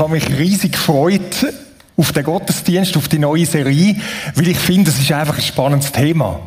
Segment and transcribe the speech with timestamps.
[0.00, 1.52] Habe mich riesig gefreut
[1.94, 3.96] auf den Gottesdienst, auf die neue Serie,
[4.34, 6.40] weil ich finde, es ist einfach ein spannendes Thema.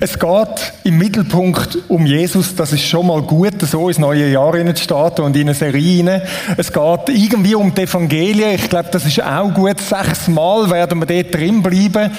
[0.00, 4.52] Es geht im Mittelpunkt um Jesus, das ist schon mal gut, so ins neue Jahr
[4.76, 6.20] starten und in eine Serie rein.
[6.58, 9.80] Es geht irgendwie um die Evangelien, ich glaube, das ist auch gut.
[9.80, 12.10] Sechsmal werden wir dort drin bleiben.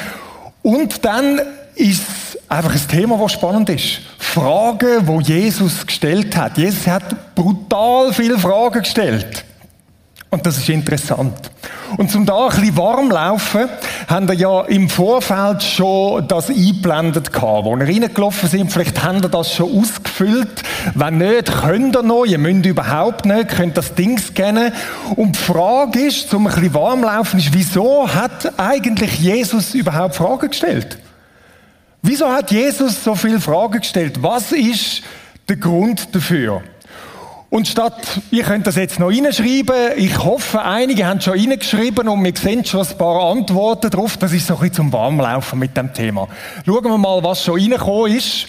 [0.63, 1.41] Und dann
[1.75, 2.02] ist
[2.50, 4.00] einfach ein Thema, das spannend ist.
[4.17, 6.58] Fragen, wo Jesus gestellt hat.
[6.58, 9.45] Jesus hat brutal viele Fragen gestellt.
[10.34, 11.52] Und das ist interessant.
[11.97, 13.67] Und zum da ein bisschen warm laufen,
[14.08, 17.66] haben wir ja im Vorfeld schon das eingeblendet gehabt.
[17.66, 20.64] Wo wir reingelaufen sind, vielleicht haben wir das schon ausgefüllt.
[20.95, 22.23] Wenn nicht, könnt ihr noch.
[22.23, 24.72] Ihr müsst überhaupt nicht, könnt das Ding scannen.
[25.17, 30.16] Und die Frage ist, zum ein bisschen warm laufen, ist, wieso hat eigentlich Jesus überhaupt
[30.16, 30.97] Fragen gestellt?
[32.03, 34.23] Wieso hat Jesus so viele Fragen gestellt?
[34.23, 35.02] Was ist
[35.50, 36.63] der Grund dafür?
[37.52, 42.23] Und statt, ihr könnt das jetzt noch reinschreiben, ich hoffe, einige haben schon reingeschrieben und
[42.23, 44.16] wir sehen schon ein paar Antworten drauf.
[44.16, 46.29] Das ist so ein bisschen zum Warmlaufen mit dem Thema.
[46.66, 48.47] Schauen wir mal, was schon reingekommen ist.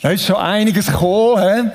[0.00, 1.72] Da ist schon einiges gekommen,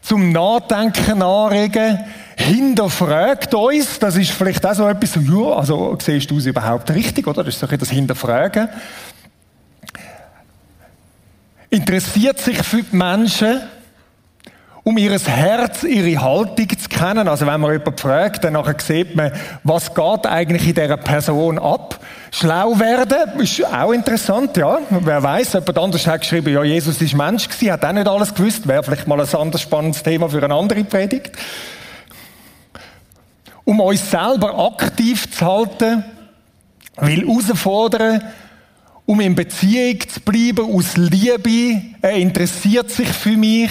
[0.00, 1.98] zum Nachdenken anregen.
[2.36, 7.26] Hinterfragt uns, das ist vielleicht auch so etwas, ja, also siehst du es überhaupt richtig,
[7.26, 7.42] oder?
[7.42, 8.68] Das ist so ein das Hinterfragen
[11.70, 13.60] interessiert sich für die Menschen,
[14.84, 17.28] um ihr Herz, ihre Haltung zu kennen.
[17.28, 22.00] Also wenn man jemanden fragt, dann sieht man, was geht eigentlich in dieser Person ab.
[22.30, 24.78] Schlau werden ist auch interessant, ja.
[24.88, 28.34] Wer weiß, jemand anders hat geschrieben, ja, Jesus ist Mensch gewesen, hat auch nicht alles
[28.34, 28.66] gewusst.
[28.66, 31.32] Wäre vielleicht mal ein anderes spannendes Thema für eine andere Predigt.
[33.64, 36.04] Um uns selber aktiv zu halten,
[36.96, 38.22] will herausfordern,
[39.08, 41.80] um in Beziehung zu bleiben, aus Liebe.
[42.02, 43.70] Er interessiert sich für mich.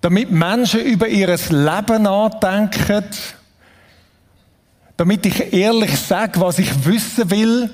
[0.00, 3.04] Damit Menschen über ihr Leben nachdenken.
[4.96, 7.70] Damit ich ehrlich sage, was ich wissen will.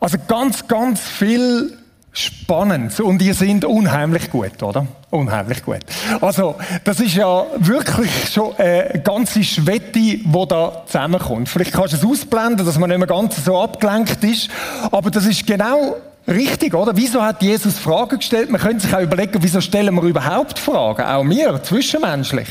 [0.00, 1.76] Also ganz, ganz viel
[2.14, 4.86] spannend und ihr seid unheimlich gut, oder?
[5.10, 5.80] Unheimlich gut.
[6.20, 6.54] Also,
[6.84, 11.48] das ist ja wirklich schon eine ganze Schwette, die da zusammenkommt.
[11.48, 14.48] Vielleicht kannst du es ausblenden, dass man nicht mehr ganz so abgelenkt ist,
[14.90, 16.96] aber das ist genau richtig, oder?
[16.96, 18.48] Wieso hat Jesus Fragen gestellt?
[18.48, 21.02] Man könnte sich auch überlegen, wieso stellen wir überhaupt Fragen?
[21.02, 22.48] Auch wir, zwischenmenschlich.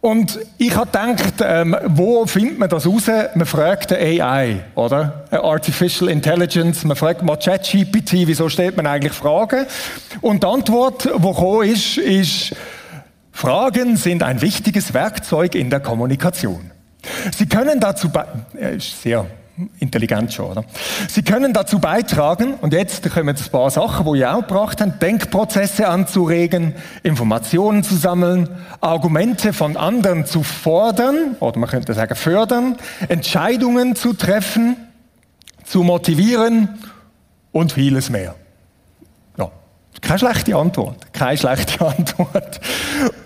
[0.00, 3.06] Und ich habe gedacht, ähm, wo findet man das raus?
[3.34, 5.26] Man fragt eine AI, oder?
[5.30, 6.84] Artificial Intelligence.
[6.84, 9.66] Man fragt mal ChatGPT, wieso stellt man eigentlich Fragen?
[10.22, 12.56] Und die Antwort, die gekommen ist, ist,
[13.30, 16.70] Fragen sind ein wichtiges Werkzeug in der Kommunikation.
[17.36, 18.10] Sie können dazu,
[18.58, 19.26] äh, ist sehr
[19.78, 20.64] Intelligent schon, oder?
[21.08, 25.02] Sie können dazu beitragen, und jetzt kommen ein paar Sachen, die ihr auch gebracht habt,
[25.02, 28.48] Denkprozesse anzuregen, Informationen zu sammeln,
[28.80, 32.76] Argumente von anderen zu fordern, oder man könnte sagen fördern,
[33.08, 34.76] Entscheidungen zu treffen,
[35.64, 36.68] zu motivieren
[37.52, 38.34] und vieles mehr.
[40.00, 41.12] Keine schlechte Antwort.
[41.12, 42.60] Keine schlechte Antwort.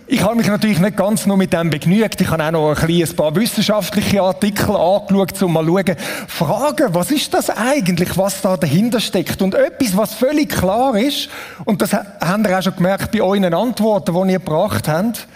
[0.06, 2.20] Ich habe mich natürlich nicht ganz nur mit dem begnügt.
[2.20, 5.96] Ich habe auch noch ein, paar wissenschaftliche Artikel angeschaut, um mal zu schauen,
[6.28, 9.40] fragen, was ist das eigentlich, was da dahinter steckt?
[9.40, 11.28] Und etwas, was völlig klar ist,
[11.64, 15.26] und das habt ihr auch schon gemerkt bei euren Antworten, die ihr gebracht habt,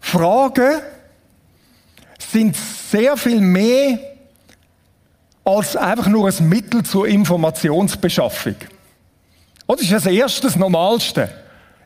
[0.00, 0.80] Fragen
[2.18, 2.56] sind
[2.90, 3.98] sehr viel mehr
[5.44, 8.56] als einfach nur ein Mittel zur Informationsbeschaffung.
[9.76, 11.30] Das ist das Erste, das Normalste.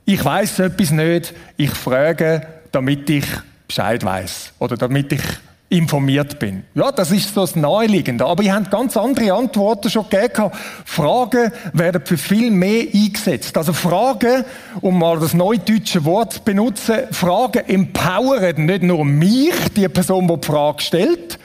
[0.04, 3.24] Ich weiß etwas nicht, ich frage, damit ich
[3.66, 5.22] Bescheid weiß oder damit ich
[5.68, 6.62] informiert bin.
[6.74, 8.24] Ja, das ist so das Naheliegende.
[8.24, 10.50] Aber ihr habt ganz andere Antworten schon gegeben.
[10.84, 13.56] Fragen werden für viel mehr eingesetzt.
[13.56, 14.44] Also Fragen,
[14.80, 20.40] um mal das neudeutsche Wort zu benutzen, Fragen empowern nicht nur mich, die Person, die
[20.40, 21.38] die Frage stellt,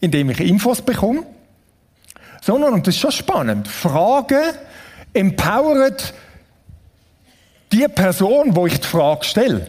[0.00, 1.24] indem ich Infos bekomme,
[2.40, 4.42] sondern, und das ist schon spannend, Fragen
[5.16, 6.14] empowert
[7.72, 9.66] die Person, wo ich die Frage stelle.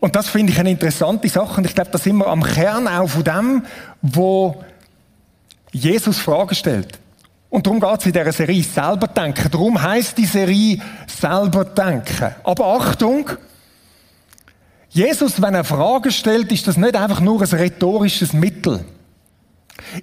[0.00, 1.58] Und das finde ich eine interessante Sache.
[1.58, 3.66] Und ich glaube, da sind wir am Kern auch von dem,
[4.00, 4.62] wo
[5.72, 6.98] Jesus Fragen stellt.
[7.50, 9.50] Und darum geht es in dieser Serie selber denken.
[9.50, 12.34] Darum heißt die Serie selber denken.
[12.44, 13.30] Aber Achtung!
[14.90, 18.84] Jesus, wenn er Fragen stellt, ist das nicht einfach nur ein rhetorisches Mittel.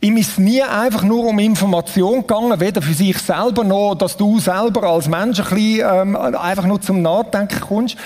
[0.02, 4.40] Ihm ist nie einfach nur um Information gegangen, weder für sich selber noch, dass du
[4.40, 7.98] selber als Mensch ein bisschen, ähm, einfach nur zum Nachdenken kommst.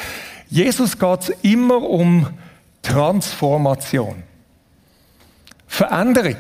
[0.50, 2.28] Jesus geht immer um
[2.82, 4.24] Transformation.
[5.68, 6.38] Veränderung.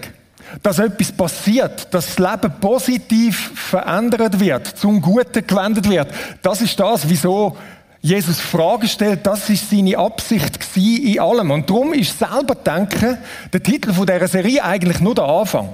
[0.63, 6.07] dass etwas passiert, dass das Leben positiv verändert wird, zum Guten gewendet wird.
[6.41, 7.55] Das ist das, wieso
[8.01, 9.25] Jesus Fragen stellt.
[9.25, 11.51] Das ist seine Absicht in allem.
[11.51, 13.17] Und darum ist selber Denken
[13.51, 15.69] der Titel von dieser Serie eigentlich nur der Anfang.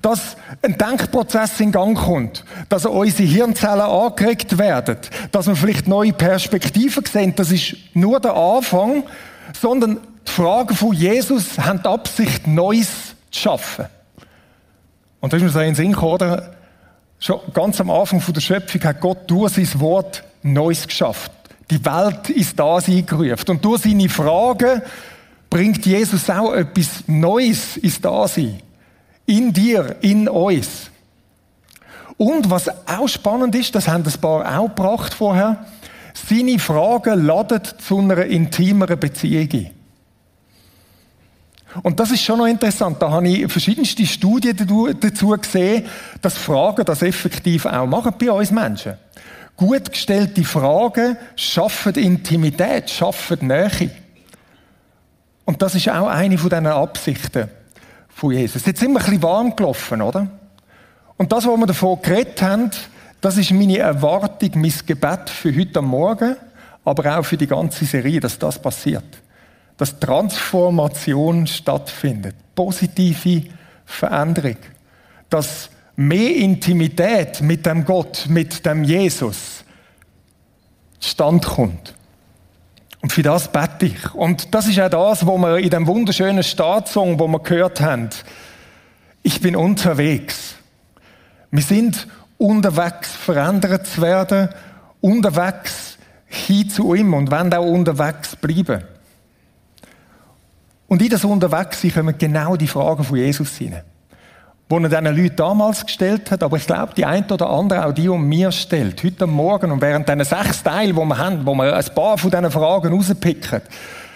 [0.00, 4.96] Dass ein Denkprozess in Gang kommt, dass unsere Hirnzellen angeregt werden,
[5.30, 9.02] dass wir vielleicht neue Perspektiven sehen, das ist nur der Anfang,
[9.60, 13.86] sondern die Fragen von Jesus haben die Absicht, Neues zu schaffen.
[15.20, 16.54] Und da ist mir so in den Sinn gekommen, oder?
[17.18, 21.32] Schon ganz am Anfang der Schöpfung hat Gott durch sein Wort Neues geschafft.
[21.70, 23.48] Die Welt ist da eingerufen.
[23.48, 24.82] Und durch seine Fragen
[25.48, 28.60] bringt Jesus auch etwas Neues ins Dasein.
[29.26, 30.90] In dir, in uns.
[32.16, 35.64] Und was auch spannend ist, das haben ein paar auch gebracht vorher,
[36.12, 39.70] seine Fragen laden zu einer intimeren Beziehung.
[41.82, 43.02] Und das ist schon noch interessant.
[43.02, 44.56] Da habe ich verschiedenste Studien
[45.00, 45.86] dazu gesehen,
[46.22, 48.94] dass Fragen das effektiv auch machen bei uns Menschen.
[49.56, 53.90] Gut gestellte Fragen schaffen Intimität, schaffen Nähe.
[55.44, 57.48] Und das ist auch eine von diesen Absichten
[58.08, 58.64] von Jesus.
[58.66, 60.26] Jetzt sind wir ein bisschen warm gelaufen, oder?
[61.16, 62.70] Und das, was wir davon geredet haben,
[63.20, 66.36] das ist meine Erwartung, mein Gebet für heute Morgen,
[66.84, 69.04] aber auch für die ganze Serie, dass das passiert
[69.76, 73.44] dass Transformation stattfindet, positive
[73.84, 74.56] Veränderung,
[75.28, 79.64] dass mehr Intimität mit dem Gott, mit dem Jesus
[81.00, 81.94] stand kommt.
[83.00, 84.14] Und für das bete ich.
[84.14, 88.08] Und das ist auch das, was wir in dem wunderschönen Staatssong, wo wir gehört haben.
[89.22, 90.54] Ich bin unterwegs.
[91.50, 92.08] Wir sind
[92.38, 94.48] unterwegs, verändert zu werden,
[95.00, 98.82] unterwegs hin zu ihm und werden auch unterwegs bleiben.
[100.86, 103.82] Und in das Unterwegssein kommen genau die Fragen von Jesus hinein.
[104.70, 107.92] Die er diesen Leuten damals gestellt hat, aber ich glaube, die ein oder andere auch
[107.92, 109.04] die um mir stellt.
[109.04, 112.30] Heute Morgen und während diesen sechs Teilen, die wir haben, wo wir ein paar von
[112.30, 113.60] diesen Fragen rauspicken.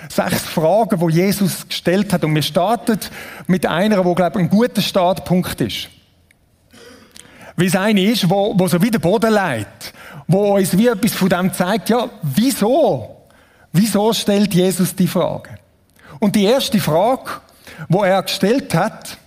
[0.08, 2.24] Sechs Fragen, die Jesus gestellt hat.
[2.24, 2.98] Und wir starten
[3.46, 5.90] mit einer, die, glaube ich, ein guter Startpunkt ist.
[7.56, 9.92] Wie es eine ist, wo, wo so wie der Boden leitet.
[10.26, 13.16] Wo uns wie etwas von dem zeigt, ja, wieso?
[13.72, 15.50] Wieso stellt Jesus die Frage?
[16.20, 17.32] Und die erste Frage,
[17.88, 19.18] wo er gestellt hat,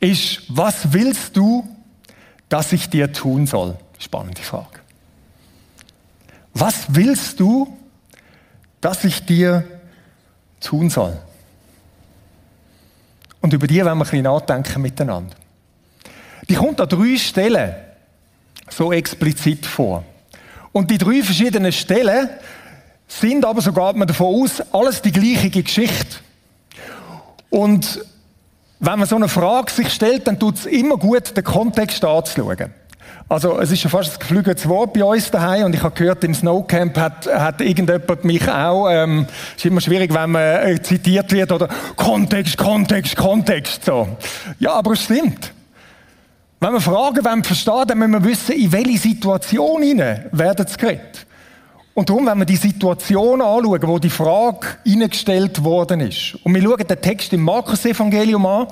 [0.00, 1.68] ist, was willst du,
[2.48, 3.76] dass ich dir tun soll?
[3.98, 4.80] Spannende Frage.
[6.54, 7.76] Was willst du,
[8.80, 9.64] dass ich dir
[10.60, 11.16] tun soll?
[13.40, 15.34] Und über die werden wir ein bisschen nachdenken miteinander.
[16.48, 17.74] Die kommt an drei Stellen
[18.70, 20.04] so explizit vor.
[20.72, 22.28] Und die drei verschiedenen Stellen
[23.06, 26.18] sind aber, so geht man davon aus, alles die gleiche Geschichte.
[27.50, 28.04] Und
[28.80, 32.72] wenn man so eine Frage sich stellt, dann tut es immer gut, den Kontext anzuschauen.
[33.30, 36.24] Also, es ist schon fast ein geflügeltes Wort bei uns daheim und ich habe gehört,
[36.24, 41.30] im Snowcamp hat, hat irgendjemand mich auch, ähm, ist immer schwierig, wenn man äh, zitiert
[41.32, 44.08] wird oder Kontext, Kontext, Kontext, so.
[44.58, 45.52] Ja, aber es stimmt.
[46.60, 50.76] Wenn wir Fragen wollen verstehen, dann müssen wir wissen, in welche Situation hinein werden sie
[50.76, 51.26] geredet.
[51.98, 56.62] Und darum, wenn wir die Situation anschauen, wo die Frage eingestellt worden ist, und wir
[56.62, 58.68] schauen den Text im Markus-Evangelium an,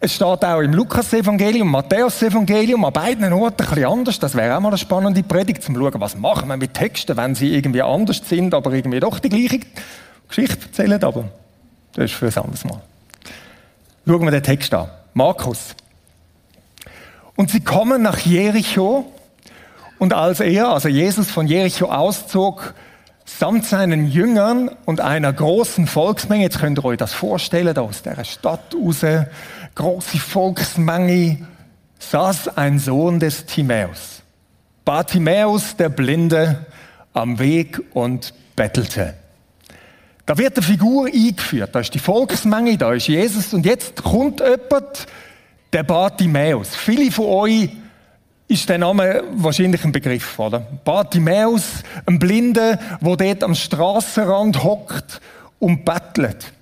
[0.00, 4.18] es steht auch im Lukas-Evangelium, Matthäus-Evangelium, an beiden Orten ein bisschen anders.
[4.18, 7.34] Das wäre auch mal eine spannende Predigt, zum schauen, was machen wir mit Texten, wenn
[7.34, 9.60] sie irgendwie anders sind, aber irgendwie doch die gleiche
[10.26, 11.28] Geschichte erzählen, aber
[11.92, 12.80] das ist für ein anderes Mal.
[14.06, 14.88] Schauen wir den Text an.
[15.12, 15.74] Markus.
[17.36, 19.12] Und sie kommen nach Jericho,
[20.02, 22.74] und als er, also Jesus von Jericho auszog,
[23.24, 28.24] samt seinen Jüngern und einer großen Volksmenge, jetzt könnt ihr euch das vorstellen, aus der
[28.24, 29.06] Stadt raus,
[29.76, 31.46] große Volksmenge,
[32.00, 34.22] saß ein Sohn des Timäus.
[34.84, 36.66] Bartimäus, der Blinde,
[37.12, 39.14] am Weg und bettelte.
[40.26, 41.72] Da wird eine Figur eingeführt.
[41.76, 43.54] Da ist die Volksmenge, da ist Jesus.
[43.54, 45.06] Und jetzt kommt jemand,
[45.72, 46.74] der Bartimäus.
[46.74, 47.70] Viele von euch
[48.52, 50.60] ist der Name wahrscheinlich ein Begriff, oder?
[50.84, 55.20] Bartimäus, ein Blinder, der dort am Strassenrand hockt
[55.58, 56.52] und bettelt.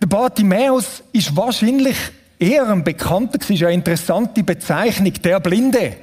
[0.00, 1.96] Der Bartimäus ist wahrscheinlich
[2.38, 5.96] eher ein Bekannter, es ist eine interessante Bezeichnung, der Blinde.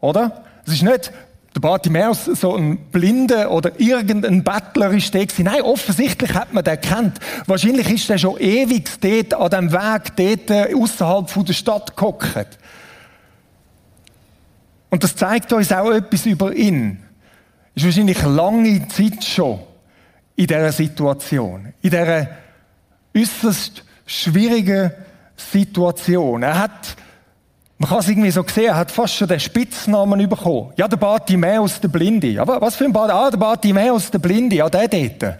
[0.00, 0.42] Oder?
[0.66, 1.12] Es ist nicht
[1.54, 5.44] der Bartimäus so ein Blinde oder irgendein Bettler ist der gewesen.
[5.44, 7.18] Nein, offensichtlich hat man den kennt.
[7.46, 12.58] Wahrscheinlich ist der schon ewig dort an dem Weg, dort äh, außerhalb der Stadt gehockt.
[14.92, 16.98] Und das zeigt uns auch etwas über ihn.
[17.74, 19.60] Ist wahrscheinlich lange Zeit schon
[20.36, 22.28] in dieser Situation, in dieser
[23.16, 24.90] äußerst schwierigen
[25.34, 26.42] Situation.
[26.42, 26.94] Er hat,
[27.78, 30.74] man kann es irgendwie so sehen, er hat fast schon den Spitznamen bekommen.
[30.76, 32.26] Ja, der Bartimäus, der Blinde.
[32.26, 33.10] Ja, was für ein Bart?
[33.10, 34.56] Ah, der Bartimäus, der Blinde.
[34.56, 35.38] Ja, der dort.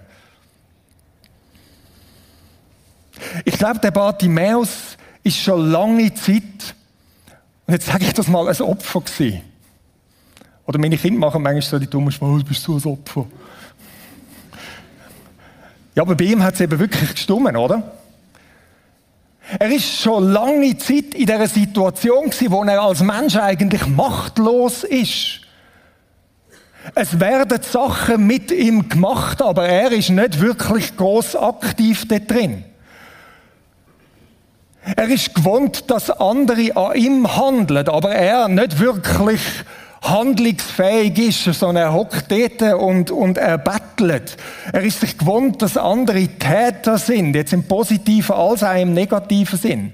[3.44, 6.74] Ich glaube, der Bartimäus ist schon lange Zeit,
[7.66, 9.42] und jetzt sage ich das mal, ein Opfer gewesen.
[10.66, 13.26] Oder meine Kinder machen manchmal so die dummen Schmal, du bist so ein Opfer.
[15.94, 17.92] Ja, aber bei ihm hat es eben wirklich gestummen, oder?
[19.58, 24.84] Er ist schon lange Zeit in dieser Situation gewesen, wo er als Mensch eigentlich machtlos
[24.84, 25.40] ist.
[26.94, 32.64] Es werden Sachen mit ihm gemacht, aber er ist nicht wirklich groß aktiv da drin.
[34.96, 39.40] Er ist gewohnt, dass andere an ihm handeln, aber er nicht wirklich
[40.02, 44.36] handlungsfähig ist, sondern er hockt dort und, und er bettelt.
[44.72, 49.58] Er ist sich gewohnt, dass andere Täter sind, jetzt im positiven als auch im negativen
[49.58, 49.92] Sinn.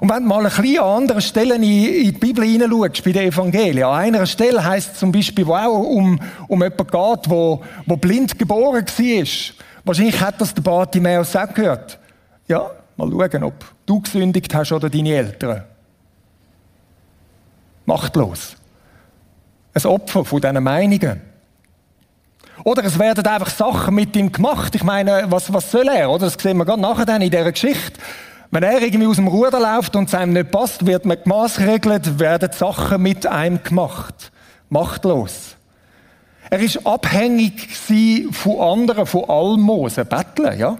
[0.00, 3.28] Und wenn du mal ein bisschen an anderen Stellen in, die Bibel hineinschaust, bei den
[3.28, 7.62] Evangelien, an einer Stelle heißt es zum Beispiel, wo auch um, um jemanden geht, wo,
[7.86, 9.26] wo blind geboren war.
[9.84, 11.98] Wahrscheinlich hat das der Bartimäus auch gehört.
[12.48, 15.64] Ja, mal schauen, ob du gesündigt hast oder deine Eltern.
[17.84, 18.56] Machtlos
[19.76, 21.20] ein Opfer von diesen Meinungen.
[22.64, 24.74] Oder es werden einfach Sachen mit ihm gemacht.
[24.74, 26.10] Ich meine, was, was soll er?
[26.10, 26.26] Oder?
[26.26, 28.00] Das sehen wir gerade nachher dann in dieser Geschichte.
[28.50, 32.18] Wenn er irgendwie aus dem Ruder läuft und es einem nicht passt, wird man gemaßregelt,
[32.18, 34.32] werden Sachen mit einem gemacht.
[34.70, 35.56] Machtlos.
[36.48, 37.76] Er ist abhängig
[38.30, 40.78] von anderen, von Almosen, Betteln, ja?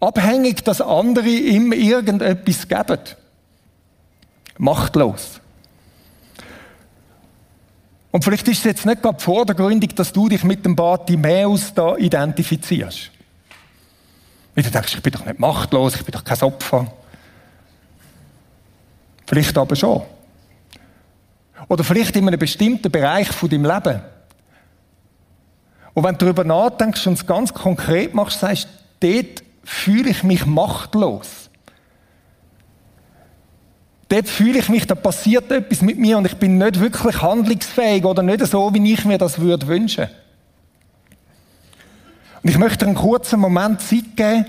[0.00, 3.00] Abhängig, dass andere ihm irgendetwas geben.
[4.58, 5.40] Machtlos.
[8.10, 11.96] Und vielleicht ist es jetzt nicht gerade vordergründig, dass du dich mit dem Bartimäus da
[11.96, 13.10] identifizierst.
[14.54, 16.90] Weil du denkst, ich bin doch nicht machtlos, ich bin doch kein Opfer.
[19.26, 20.02] Vielleicht aber schon.
[21.68, 24.00] Oder vielleicht in einem bestimmten Bereich von deinem Leben.
[25.92, 28.68] Und wenn du darüber nachdenkst und es ganz konkret machst, sagst
[29.00, 31.50] du, dort fühle ich mich machtlos.
[34.08, 38.04] Dort fühle ich mich, da passiert etwas mit mir und ich bin nicht wirklich handlungsfähig
[38.04, 40.06] oder nicht so, wie ich mir das würde wünschen.
[42.44, 44.46] Und ich möchte einen kurzen Moment Zeit geben,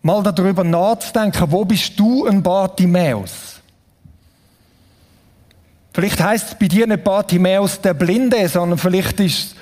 [0.00, 3.56] mal darüber nachzudenken, wo bist du ein Bartimäus?
[5.92, 9.56] Vielleicht heißt es bei dir nicht Bartimäus der Blinde, sondern vielleicht ist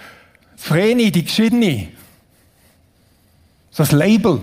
[0.57, 1.96] es Vreni, die Geschiedene.
[3.77, 4.41] So ein Label.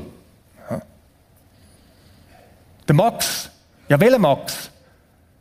[2.88, 3.50] Der Max,
[3.90, 4.70] ja, welcher Max?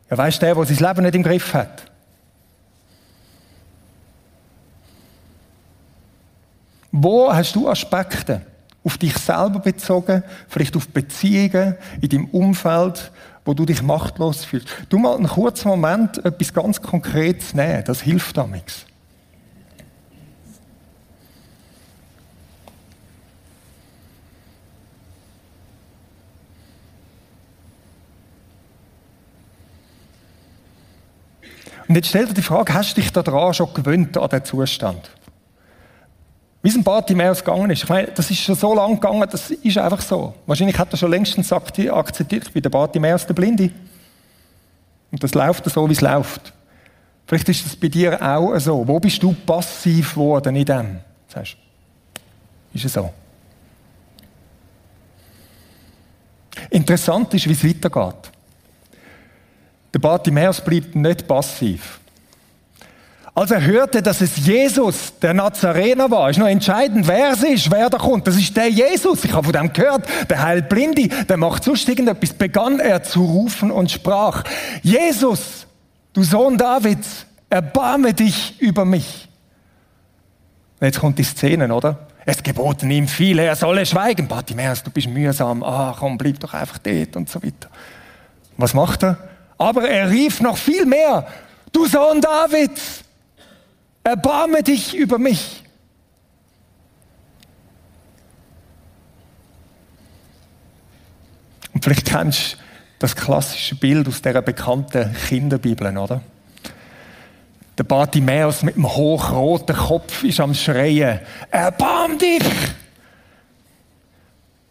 [0.09, 1.91] Ja, weißt du, der, der sein Leben nicht im Griff hat.
[6.91, 8.41] Wo hast du Aspekte
[8.83, 13.11] auf dich selber bezogen, vielleicht auf Beziehungen in deinem Umfeld,
[13.45, 14.69] wo du dich machtlos fühlst?
[14.89, 18.87] Du mal einen kurzen Moment etwas ganz Konkretes nehmen, das hilft damals.
[31.93, 35.11] Und jetzt stellt dir die Frage, hast du dich daran schon gewöhnt, an diesen Zustand?
[36.63, 37.83] Wie es ein Bartimäus gegangen ist.
[37.83, 40.33] Ich meine, das ist schon so lange gegangen, das ist einfach so.
[40.47, 43.69] Wahrscheinlich hat er schon längstens akzeptiert, ich bin der Bartimäus, der Blinde.
[45.11, 46.51] Und das läuft so, wie es läuft.
[47.27, 48.87] Vielleicht ist das bei dir auch so.
[48.87, 50.99] Wo bist du passiv geworden in dem?
[51.27, 51.57] Sagst
[52.73, 53.13] ist es so?
[56.71, 58.32] Interessant ist, wie es weitergeht.
[59.93, 61.99] Der Bartimäus blieb nicht passiv.
[63.35, 67.71] Als er hörte, dass es Jesus, der Nazarener war, ist noch entscheidend, wer es ist,
[67.71, 68.27] wer da kommt.
[68.27, 69.23] Das ist der Jesus.
[69.25, 70.07] Ich habe von dem gehört.
[70.29, 72.33] Der heilt Blinde, der macht sonst irgendetwas.
[72.33, 74.43] Begann er zu rufen und sprach,
[74.83, 75.65] Jesus,
[76.13, 79.27] du Sohn Davids, erbarme dich über mich.
[80.79, 82.07] Und jetzt kommt die Szene, oder?
[82.25, 84.27] Es geboten ihm viele, er solle schweigen.
[84.27, 85.63] Bartimäus, du bist mühsam.
[85.63, 87.69] Ah, komm, bleib doch einfach dort und so weiter.
[88.57, 89.17] Was macht er?
[89.63, 91.25] Aber er rief noch viel mehr,
[91.71, 93.05] du Sohn Davids,
[94.03, 95.63] erbarme dich über mich.
[101.73, 102.57] Und vielleicht kennst du
[102.99, 106.19] das klassische Bild aus der bekannten Kinderbibel, oder?
[107.77, 111.21] Der Bartimäus mit dem hochroten Kopf ist am Schreien.
[111.49, 112.43] Erbarm dich!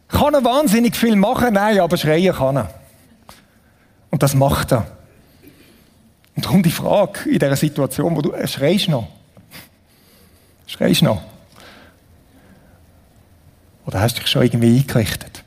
[0.09, 1.55] Kann er wahnsinnig viel machen?
[1.55, 2.82] Nein, aber schreien kann er.
[4.13, 4.87] Und das macht er.
[6.37, 9.09] Und darum die Frage in dieser Situation, wo du äh, schreist noch.
[10.67, 11.23] Schreist noch.
[13.87, 15.43] Oder hast du dich schon irgendwie eingerichtet?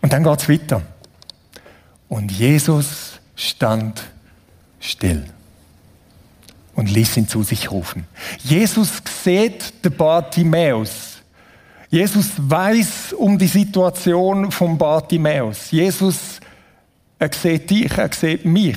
[0.00, 0.82] Und dann geht's weiter.
[2.08, 4.02] Und Jesus stand
[4.80, 5.24] still
[6.74, 8.06] und ließ ihn zu sich rufen.
[8.38, 11.18] Jesus sieht den Bartimäus.
[11.90, 15.70] Jesus weiß um die Situation von Bartimäus.
[15.70, 16.40] Jesus,
[17.22, 18.76] er sieht dich, er sieht mich.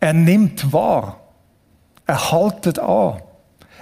[0.00, 1.20] Er nimmt wahr.
[2.06, 3.20] Er haltet an.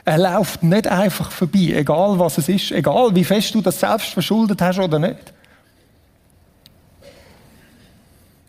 [0.04, 4.08] Er läuft nicht einfach vorbei, egal was es ist, egal wie fest du das selbst
[4.08, 5.32] verschuldet hast oder nicht.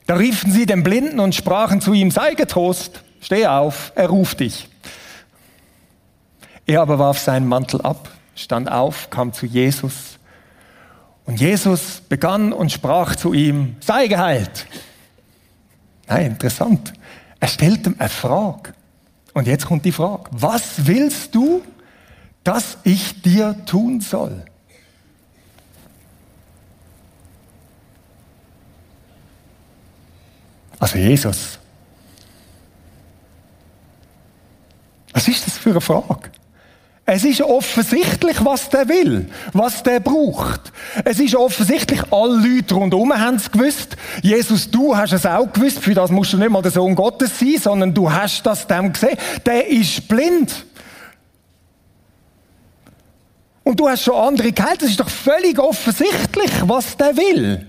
[0.08, 4.40] Da riefen sie den Blinden und sprachen zu ihm, sei getrost, steh auf, er ruft
[4.40, 4.68] dich.
[6.66, 10.18] Er aber warf seinen Mantel ab, stand auf, kam zu Jesus.
[11.26, 14.68] Und Jesus begann und sprach zu ihm, sei geheilt.
[16.08, 16.94] Nein, interessant.
[17.40, 18.74] Er stellt ihm eine Frage.
[19.34, 21.62] Und jetzt kommt die Frage, was willst du,
[22.44, 24.44] dass ich dir tun soll?
[30.80, 31.60] Also Jesus.
[35.14, 36.32] Was ist das für eine Frage?
[37.14, 40.72] Es ist offensichtlich, was der will, was der braucht.
[41.04, 43.98] Es ist offensichtlich, alle Leute rundherum haben es gewusst.
[44.22, 45.80] Jesus, du hast es auch gewusst.
[45.80, 48.94] Für das musst du nicht mal der Sohn Gottes sein, sondern du hast das dem
[48.94, 49.18] gesehen.
[49.46, 50.66] Der ist blind.
[53.66, 54.82] Und du hast schon andere geheilt.
[54.82, 57.68] Es ist doch völlig offensichtlich, was der will.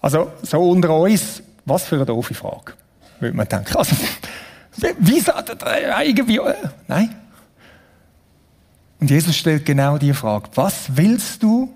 [0.00, 2.72] Also, so unter uns, was für eine doofe Frage,
[3.18, 3.76] würde man denken.
[3.76, 3.94] Also,
[5.00, 6.54] wie er irgendwie, äh,
[6.88, 7.19] nein.
[9.00, 11.72] Und Jesus stellt genau die Frage, was willst du,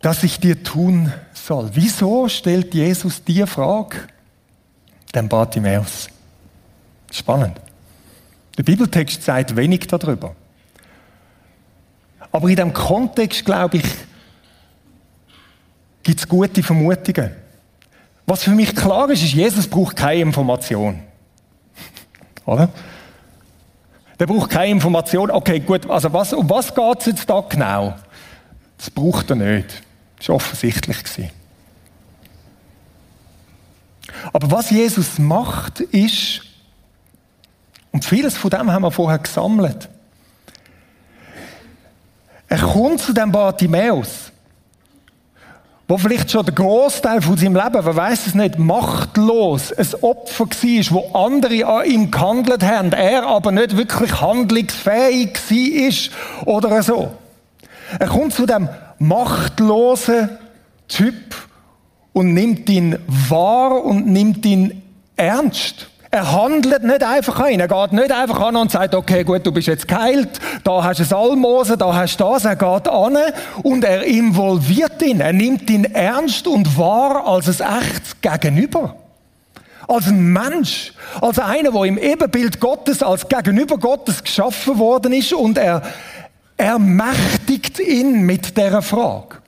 [0.00, 1.70] dass ich dir tun soll?
[1.74, 3.98] Wieso stellt Jesus die Frage
[5.14, 6.08] dem Bartimäus?
[7.10, 7.60] Spannend.
[8.56, 10.34] Der Bibeltext sagt wenig darüber.
[12.32, 13.84] Aber in dem Kontext, glaube ich,
[16.02, 17.30] gibt es gute Vermutungen.
[18.26, 21.02] Was für mich klar ist, ist, Jesus braucht keine Information.
[22.46, 22.70] Oder?
[24.18, 25.30] Der braucht keine Information.
[25.30, 27.94] Okay, gut, also was, um was geht es jetzt da genau?
[28.76, 29.82] Das braucht er nicht.
[30.18, 30.98] Das war offensichtlich.
[34.32, 36.42] Aber was Jesus macht, ist,
[37.90, 39.88] und vieles von dem haben wir vorher gesammelt,
[42.48, 44.31] er kommt zu dem Bartimäus
[45.88, 50.46] wo vielleicht schon der Großteil von seinem Leben, wer weiß es nicht, machtlos ein Opfer
[50.46, 56.10] war, wo andere an ihm gehandelt haben, er aber nicht wirklich handlungsfähig
[56.46, 57.12] war oder so.
[57.98, 58.68] Er kommt zu dem
[58.98, 60.30] machtlosen
[60.88, 61.34] Typ
[62.12, 64.82] und nimmt ihn wahr und nimmt ihn
[65.16, 65.88] ernst.
[66.14, 67.58] Er handelt nicht einfach ein.
[67.58, 70.28] Er geht nicht einfach an und sagt, okay, gut, du bist jetzt geheilt,
[70.62, 72.44] da hast du ein Almosen, da hast du das.
[72.44, 73.16] Er geht an
[73.62, 75.22] und er involviert ihn.
[75.22, 78.94] Er nimmt ihn ernst und wahr als ein echtes Gegenüber.
[79.88, 80.92] Als ein Mensch.
[81.18, 85.80] Als einer, der im Ebenbild Gottes, als Gegenüber Gottes geschaffen worden ist und er
[86.58, 89.41] ermächtigt ihn mit der Frage.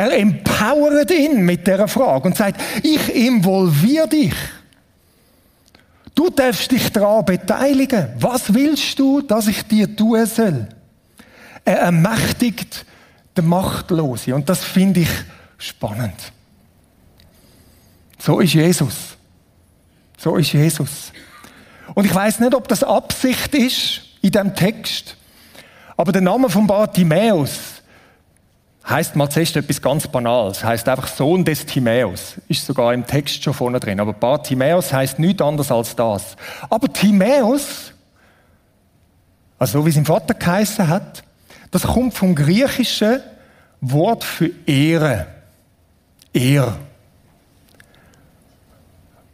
[0.00, 4.32] Er empowert ihn mit der Frage und sagt, ich involviere dich.
[6.14, 8.08] Du darfst dich daran beteiligen.
[8.18, 10.68] Was willst du, dass ich dir tun soll?
[11.66, 12.86] Er ermächtigt
[13.36, 14.32] den Machtlosen.
[14.32, 15.10] Und das finde ich
[15.58, 16.16] spannend.
[18.18, 19.18] So ist Jesus.
[20.16, 21.12] So ist Jesus.
[21.92, 25.14] Und ich weiß nicht, ob das Absicht ist in dem Text,
[25.98, 27.79] aber der Name von Bartimäus,
[28.88, 30.64] heißt mal zuerst etwas ganz Banales.
[30.64, 32.36] Heißt einfach Sohn des Timäus.
[32.48, 34.00] Ist sogar im Text schon vorne drin.
[34.00, 36.36] Aber Bartimäus heißt nichts anderes als das.
[36.68, 37.92] Aber Timäus,
[39.58, 41.22] also so wie sein Vater geheißen hat,
[41.70, 43.20] das kommt vom griechischen
[43.80, 45.26] Wort für Ehre.
[46.32, 46.76] Ehr.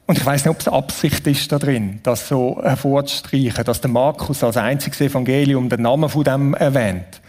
[0.07, 3.91] Und ich weiß nicht, ob es Absicht ist da drin, das so hervorzustreichen, dass der
[3.91, 7.21] Markus als einziges Evangelium den Namen von dem erwähnt.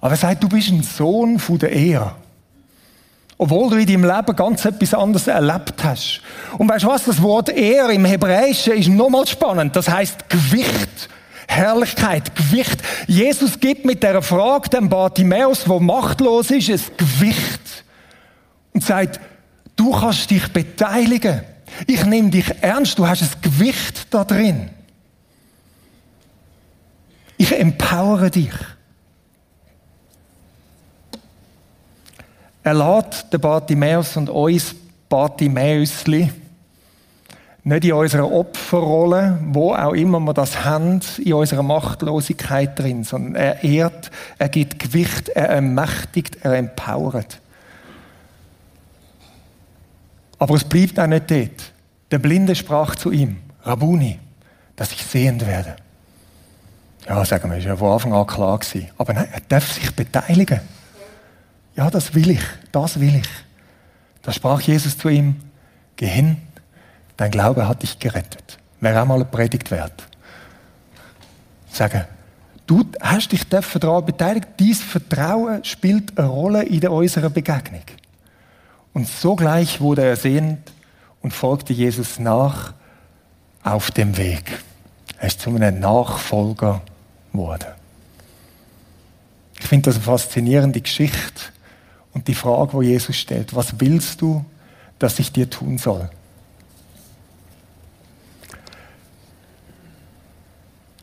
[0.00, 2.12] Aber er sagt, du bist ein Sohn von der Ehe.
[3.36, 6.20] Obwohl du in deinem Leben ganz etwas anderes erlebt hast.
[6.58, 7.04] Und weißt du was?
[7.04, 9.76] Das Wort Ehre im Hebräischen ist nochmal spannend.
[9.76, 11.08] Das heißt Gewicht.
[11.48, 12.80] Herrlichkeit, Gewicht.
[13.06, 17.84] Jesus gibt mit der Frage dem Bartimäus, wo machtlos ist, ein Gewicht.
[18.72, 19.18] Und sagt,
[19.74, 21.40] du kannst dich beteiligen.
[21.86, 22.98] Ich nehme dich ernst.
[22.98, 24.70] Du hast ein Gewicht da drin.
[27.36, 28.52] Ich empowere dich.
[32.62, 34.74] Er lädt den Bartimäus und uns
[35.08, 36.30] Bartimäusli
[37.62, 43.34] nicht in unserer Opferrolle, wo auch immer wir das haben, in unserer Machtlosigkeit drin, sondern
[43.34, 47.40] er ehrt, er gibt Gewicht, er ermächtigt, er empowert.
[50.38, 51.72] Aber es bleibt auch nicht dort.
[52.10, 54.18] Der Blinde sprach zu ihm, Rabuni,
[54.76, 55.76] dass ich sehend werde.
[57.06, 58.88] Ja, sagen wir, ist ja von Anfang an klar gewesen.
[58.96, 60.60] Aber nein, er darf sich beteiligen.
[61.80, 63.28] Ja, das will ich, das will ich.
[64.20, 65.36] Da sprach Jesus zu ihm,
[65.96, 66.36] geh hin,
[67.16, 68.58] dein Glaube hat dich gerettet.
[68.80, 70.06] Wäre auch mal eine Predigt wert.
[71.72, 72.04] Sagen,
[72.66, 77.84] du hast dich daran beteiligt, dein Vertrauen spielt eine Rolle in unserer Begegnung.
[78.92, 80.70] Und sogleich wurde er sehend
[81.22, 82.74] und folgte Jesus nach
[83.62, 84.58] auf dem Weg.
[85.16, 86.82] Er ist zu einem Nachfolger
[87.32, 87.72] geworden.
[89.58, 91.44] Ich finde das eine faszinierende Geschichte
[92.12, 94.44] und die Frage, wo Jesus stellt, was willst du,
[94.98, 96.10] dass ich dir tun soll?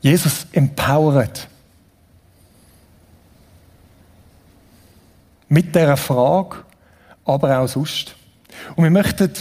[0.02, 1.48] Jesus empowert.
[5.50, 6.58] Mit dieser Frage,
[7.26, 8.16] aber auch sonst.
[8.76, 9.32] Und wir möchten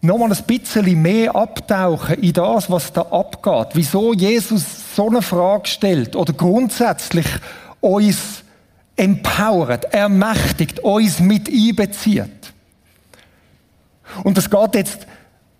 [0.00, 3.68] nochmal ein bisschen mehr abtauchen in das, was da abgeht.
[3.74, 7.26] Wieso Jesus so eine Frage stellt oder grundsätzlich
[7.80, 8.42] uns
[8.96, 12.52] empowert, ermächtigt, uns mit einbezieht.
[14.24, 15.06] Und das geht jetzt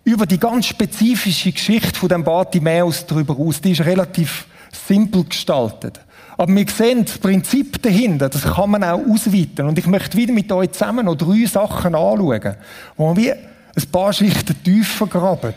[0.03, 3.61] über die ganz spezifische Geschichte von dem Bartimäus darüber aus.
[3.61, 5.99] Die ist relativ simpel gestaltet.
[6.37, 9.67] Aber wir sehen das Prinzip dahinter, das kann man auch ausweiten.
[9.67, 12.55] Und ich möchte wieder mit euch zusammen noch drei Sachen anschauen,
[12.95, 15.53] wo wir ein paar Schichten tiefer graben.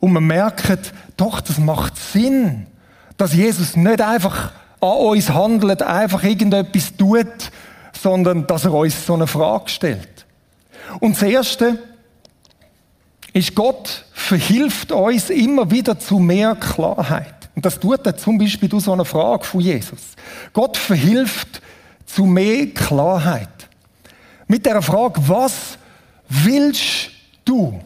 [0.00, 2.66] Und man merkt, doch, das macht Sinn,
[3.16, 4.52] dass Jesus nicht einfach
[4.84, 7.50] an uns handelt, einfach irgendetwas tut,
[7.92, 10.26] sondern dass er uns so eine Frage stellt.
[11.00, 11.78] Und das Erste
[13.32, 17.34] ist, Gott verhilft uns immer wieder zu mehr Klarheit.
[17.54, 20.00] Und das tut er zum Beispiel durch so eine Frage von Jesus.
[20.52, 21.62] Gott verhilft
[22.06, 23.48] zu mehr Klarheit.
[24.46, 25.78] Mit der Frage, was
[26.28, 27.10] willst
[27.44, 27.80] du?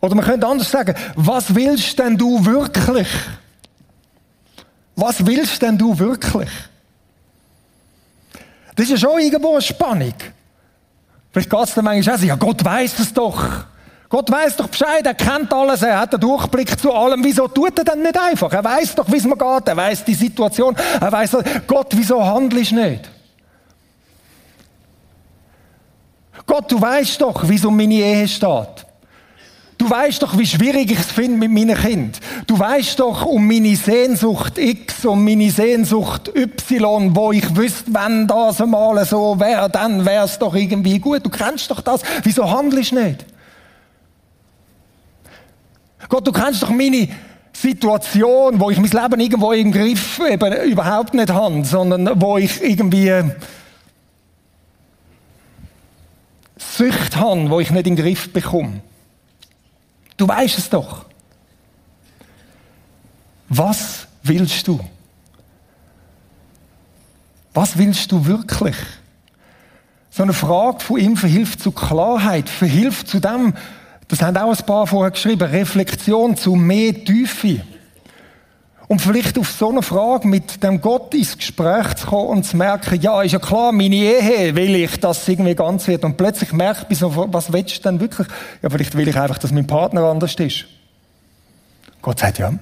[0.00, 3.08] Oder man könnte anders sagen, was willst denn du wirklich?
[4.96, 6.50] Was willst denn du wirklich?
[8.74, 10.14] Das ist ja schon irgendwo eine Spannung.
[11.30, 13.66] Vielleicht geht es dann manchmal auch ja, Gott weiß es doch.
[14.08, 17.24] Gott weiß doch Bescheid, er kennt alles, er hat einen Durchblick zu allem.
[17.24, 18.52] Wieso tut er denn nicht einfach?
[18.52, 22.22] Er weiß doch, wie es mir geht, er weiß die Situation, er weiß, Gott, wieso
[22.22, 23.10] handelst du nicht?
[26.44, 28.86] Gott, du weißt doch, wie es um meine Ehe steht.
[29.78, 32.20] Du weißt doch, wie schwierig ich es finde mit meinen Kind.
[32.46, 38.26] Du weißt doch um meine Sehnsucht X, um meine Sehnsucht Y, wo ich wüsste, wenn
[38.26, 41.24] das einmal so wäre, dann wäre es doch irgendwie gut.
[41.24, 42.02] Du kennst doch das.
[42.24, 43.24] Wieso handelst du nicht?
[46.08, 47.08] Gott, du kennst doch meine
[47.52, 52.62] Situation, wo ich mein Leben irgendwo im Griff eben überhaupt nicht habe, sondern wo ich
[52.62, 53.12] irgendwie
[56.56, 58.80] Sucht habe, wo ich nicht in den Griff bekomme.
[60.16, 61.04] Du weißt es doch.
[63.54, 64.80] Was willst du?
[67.52, 68.76] Was willst du wirklich?
[70.08, 73.52] So eine Frage von ihm verhilft zu Klarheit, verhilft zu dem,
[74.08, 75.50] das haben auch ein paar vorher geschrieben.
[75.50, 77.60] Reflexion zu mehr Tiefe.
[78.88, 82.56] Und vielleicht auf so eine Frage mit dem Gott ins Gespräch zu kommen und zu
[82.56, 86.04] merken, ja, ist ja klar, meine Ehe will ich, dass es irgendwie ganz wird.
[86.04, 88.28] Und plötzlich merke ich so, was willst du denn wirklich?
[88.62, 90.64] Ja, vielleicht will ich einfach, dass mein Partner anders ist.
[92.00, 92.54] Gott sagt, ja.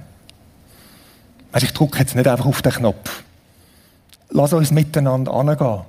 [1.53, 3.23] Also ich drücke jetzt nicht einfach auf den Knopf.
[4.31, 5.83] Lass uns miteinander angehen.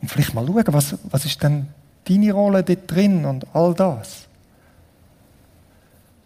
[0.00, 1.68] Und vielleicht mal schauen, was, was ist denn
[2.08, 4.26] deine Rolle dort drin und all das.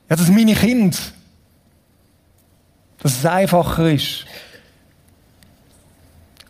[0.09, 0.97] Ja, dass meine Kinder,
[3.03, 4.25] dass es einfacher ist.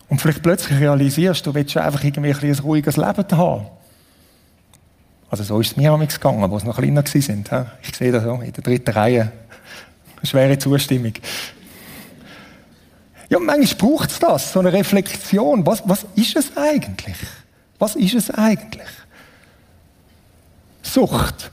[0.09, 3.67] Und vielleicht plötzlich realisierst du, du willst einfach irgendwie ein, ein ruhiges Leben haben.
[5.29, 7.51] Also so ist es mir damals gegangen, wo es noch kleiner sind.
[7.83, 9.33] Ich sehe das so in der dritten Reihe.
[10.23, 11.13] Schwere Zustimmung.
[13.29, 15.67] Ja, manchmal braucht es das, so eine Reflexion.
[15.67, 17.17] Was, was ist es eigentlich?
[17.79, 18.89] Was ist es eigentlich?
[20.83, 21.51] Sucht.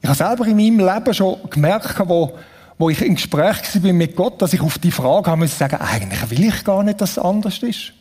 [0.00, 2.38] Ich habe selber in meinem Leben schon gemerkt, wo,
[2.78, 5.76] wo ich im Gespräch war mit Gott, dass ich auf die Frage haben musste sagen,
[5.76, 7.92] eigentlich will ich gar nicht, dass es anders ist.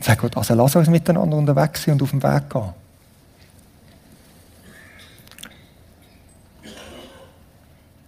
[0.00, 2.85] Sage Gott, also lass uns miteinander unterwegs sein und auf dem Weg gehen.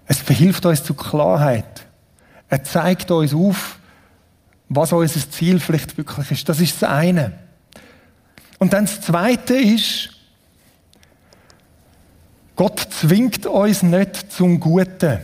[0.09, 1.87] Es verhilft uns zu Klarheit.
[2.49, 3.79] Er zeigt uns auf,
[4.71, 6.49] was unser Ziel vielleicht wirklich ist.
[6.49, 7.33] Das ist das eine.
[8.59, 10.11] Und dann das Zweite ist,
[12.57, 15.21] Gott zwingt uns nicht zum Guten.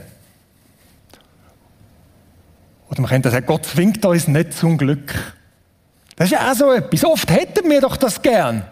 [2.91, 5.35] Oder man könnte sagen, Gott zwingt uns nicht zum Glück.
[6.15, 7.05] Das ist ja auch so etwas.
[7.05, 8.65] Oft hätten wir doch das gern.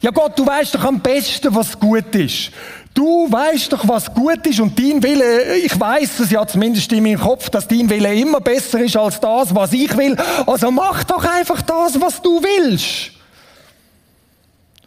[0.00, 2.52] Ja Gott, du weißt doch am besten, was gut ist.
[2.94, 7.02] Du weißt doch, was gut ist und dein Wille, ich weiß es ja zumindest in
[7.02, 10.16] meinem Kopf, dass dein Wille immer besser ist als das, was ich will.
[10.46, 13.12] Also mach doch einfach das, was du willst.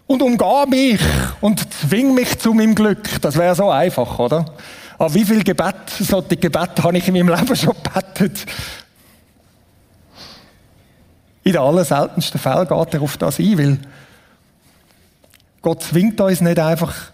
[0.07, 1.01] Und umgeh mich
[1.39, 3.21] und zwing mich zu meinem Glück.
[3.21, 4.45] Das wäre so einfach, oder?
[4.97, 8.45] Aber wie viel Gebet, solche Gebet habe ich in meinem Leben schon gebetet?
[11.43, 13.79] In den allerseltensten Fällen geht er auf das ein, weil
[15.61, 17.11] Gott zwingt uns nicht einfach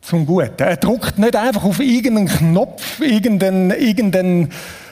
[0.00, 0.62] zum Guten.
[0.62, 4.50] Er drückt nicht einfach auf irgendeinen Knopf, irgendeinen, irgendeinen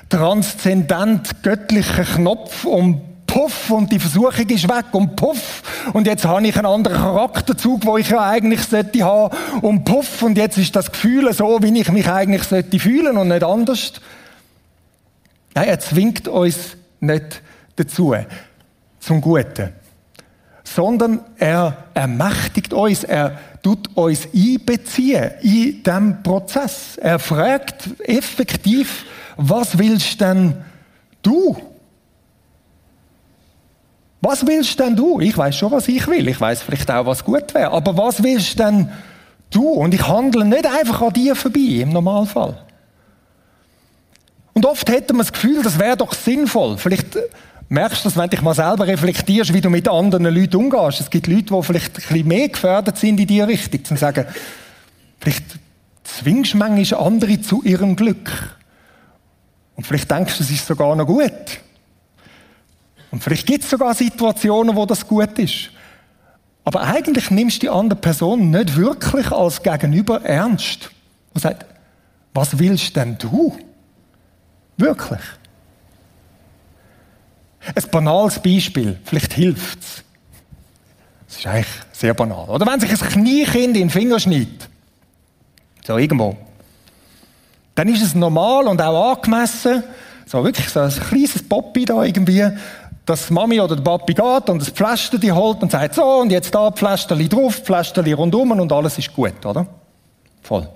[0.08, 5.62] transzendent göttlichen Knopf und puff und die Versuchung ist weg und puff
[5.94, 10.22] und jetzt habe ich einen anderen Charakterzug, wo ich ja eigentlich sollte haben und puff
[10.22, 13.94] und jetzt ist das Gefühl so, wie ich mich eigentlich sollte fühlen und nicht anders.
[15.54, 17.42] Nein, er zwingt uns nicht
[17.76, 18.14] dazu,
[19.00, 19.81] zum Guten
[20.64, 26.96] sondern er ermächtigt uns, er tut uns einbeziehen in diesem Prozess.
[26.98, 29.04] Er fragt effektiv,
[29.36, 30.56] was willst denn
[31.22, 31.56] du?
[34.20, 35.20] Was willst denn du?
[35.20, 36.28] Ich weiß schon, was ich will.
[36.28, 37.72] Ich weiß vielleicht auch, was gut wäre.
[37.72, 38.88] Aber was willst denn
[39.50, 39.68] du?
[39.68, 42.56] Und ich handle nicht einfach an dir vorbei, im Normalfall.
[44.54, 46.78] Und oft hätte man das Gefühl, das wäre doch sinnvoll.
[46.78, 47.18] Vielleicht
[47.72, 51.00] merkst du das, wenn du dich mal selber reflektierst, wie du mit anderen Leuten umgehst.
[51.00, 54.26] Es gibt Leute, die vielleicht ein bisschen mehr gefährdet sind in diese Richtung, zu sagen,
[55.18, 55.44] vielleicht
[56.04, 58.30] zwingst du manchmal andere zu ihrem Glück.
[59.74, 61.32] Und vielleicht denkst du, es ist sogar noch gut.
[63.10, 65.70] Und vielleicht gibt es sogar Situationen, wo das gut ist.
[66.64, 70.90] Aber eigentlich nimmst du die andere Person nicht wirklich als Gegenüber ernst.
[71.32, 71.64] Und sagst,
[72.34, 73.56] was willst denn du?
[74.76, 75.20] Wirklich?
[77.74, 80.04] Ein banales Beispiel, vielleicht hilft es.
[81.28, 82.48] Das ist eigentlich sehr banal.
[82.48, 84.68] Oder wenn sich ein Kniekind in den Finger schneidet,
[85.86, 86.36] so irgendwo,
[87.74, 89.82] dann ist es normal und auch angemessen,
[90.26, 92.46] so wirklich so ein kleines Poppy da irgendwie,
[93.06, 96.54] dass Mami oder der Papi geht und das Pflasterli holt und sagt, so, und jetzt
[96.54, 99.66] da Pflasterli drauf, Pflasterli rundum und alles ist gut, oder?
[100.42, 100.68] Voll.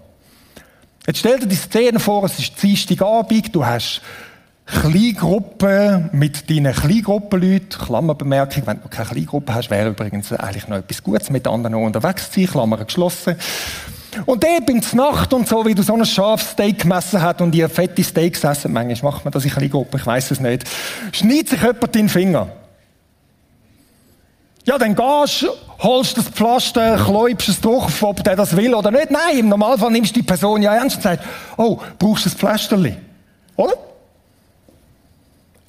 [1.07, 4.01] Jetzt stell dir die Szene vor, es ist Dienstagabend, du hast
[4.67, 11.03] Kleingruppen mit deinen Kleingruppenleuten, Klammerbemerkung, wenn du keine Kleingruppe hast, wäre übrigens eigentlich noch etwas
[11.03, 13.37] Gutes, mit anderen unterwegs zu sein, Klammer geschlossen.
[14.25, 17.55] Und der beim Nacht und so, wie du so ein scharfes Steak gemessen hast und
[17.55, 20.65] ihr fette Steaks essen, manchmal macht man das in Kleingruppen, ich weiß es nicht,
[21.13, 22.49] schneidet sich jemand den Finger.
[24.65, 25.47] Ja, dann gehst,
[25.79, 29.13] holst das Pflaster, kläubst es durch, ob der das will oder nicht.
[29.13, 31.25] Nein, im Normalfall nimmst du die Person ja ernst und sagst,
[31.57, 32.97] oh, brauchst du das Pflasterli?
[33.55, 33.75] Oder?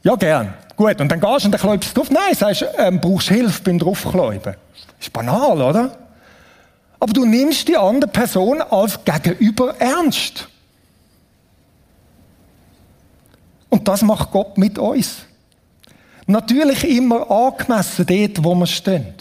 [0.08, 0.54] Ja, gern.
[0.78, 2.10] Gut, und dann gehst du und dann kläubst du drauf.
[2.10, 4.56] Nein, sagst, ähm, brauchst Hilfe beim draufkläuben.
[5.02, 5.98] Ist banal, oder?
[6.98, 10.48] Aber du nimmst die andere Person als Gegenüber ernst.
[13.68, 15.26] Und das macht Gott mit uns.
[16.26, 19.14] Natürlich immer angemessen dort, wo wir stehen.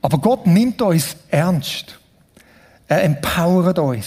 [0.00, 1.98] Aber Gott nimmt uns ernst.
[2.86, 4.06] Er empowert uns.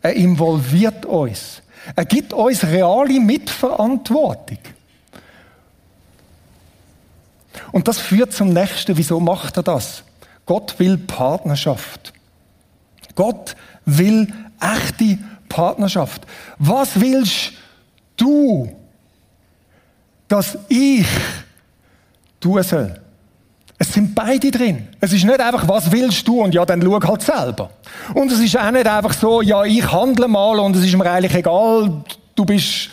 [0.00, 1.60] Er involviert uns.
[1.94, 4.58] Er gibt uns reale Mitverantwortung.
[7.72, 8.96] Und das führt zum nächsten.
[8.96, 10.02] Wieso macht er das?
[10.44, 12.12] Gott will Partnerschaft.
[13.14, 15.18] Gott will echte
[15.48, 16.26] Partnerschaft.
[16.58, 17.52] Was willst
[18.16, 18.74] du,
[20.28, 21.06] dass ich
[22.40, 23.00] tun soll?
[23.78, 24.88] Es sind beide drin.
[25.00, 27.70] Es ist nicht einfach, was willst du und ja, dann schau halt selber.
[28.14, 31.10] Und es ist auch nicht einfach so, ja, ich handle mal und es ist mir
[31.10, 32.02] eigentlich egal,
[32.34, 32.88] du bist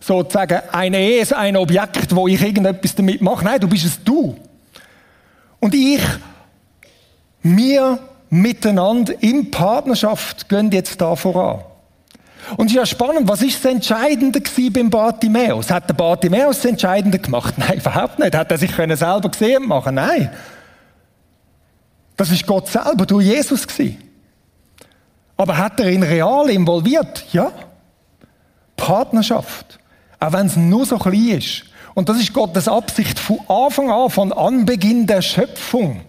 [0.00, 3.44] sozusagen ein Es, ein Objekt, wo ich irgendetwas damit mache.
[3.44, 4.36] Nein, du bist es du.
[5.60, 6.02] Und ich,
[7.42, 7.98] wir
[8.30, 11.60] miteinander in Partnerschaft gehen jetzt da voran.
[12.56, 15.70] Und es ist ja spannend, was ist das Entscheidende beim Bartimäus?
[15.70, 17.54] Hat der Bartimäus das Entscheidende gemacht?
[17.58, 18.34] Nein, überhaupt nicht.
[18.34, 19.96] Hat er sich selber gesehen machen?
[19.96, 20.30] Nein.
[22.16, 24.02] Das ist Gott selber durch Jesus gewesen.
[25.36, 27.24] Aber hat er ihn real involviert?
[27.32, 27.52] Ja.
[28.76, 29.78] Partnerschaft.
[30.18, 31.64] Auch wenn es nur so klein ist.
[31.94, 36.02] Und das ist Gottes Absicht von Anfang an, von Anbeginn der Schöpfung.